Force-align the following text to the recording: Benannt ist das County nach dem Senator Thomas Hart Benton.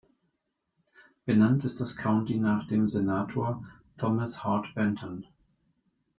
Benannt 1.25 1.63
ist 1.63 1.79
das 1.79 1.95
County 1.95 2.39
nach 2.39 2.65
dem 2.67 2.87
Senator 2.87 3.63
Thomas 3.97 4.43
Hart 4.43 4.73
Benton. 4.73 5.27